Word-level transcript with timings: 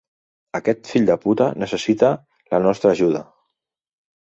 Aquest 0.59 0.89
fill 0.93 1.05
de 1.11 1.19
puta 1.27 1.51
necessita 1.67 2.13
la 2.57 2.65
nostra 2.67 2.97
ajuda. 2.99 3.27